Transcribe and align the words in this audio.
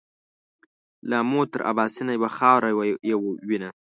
له 1.09 1.15
آمو 1.23 1.41
تر 1.51 1.61
اباسینه 1.71 2.11
یوه 2.17 2.29
خاوره 2.37 2.69
یو 3.11 3.21
وینه 3.47 3.69